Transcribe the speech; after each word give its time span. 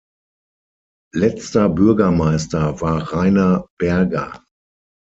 Letzter 1.13 1.69
Bürgermeister 1.69 2.81
war 2.81 3.13
Rainer 3.13 3.67
Berger. 3.77 4.43